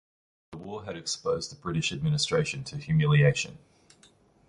The 0.51 0.57
war 0.57 0.85
had 0.85 0.97
exposed 0.97 1.51
the 1.51 1.61
British 1.61 1.91
administration 1.91 2.63
to 2.63 2.77
humiliation. 2.79 3.59